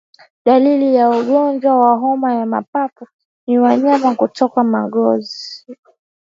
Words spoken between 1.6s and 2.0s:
wa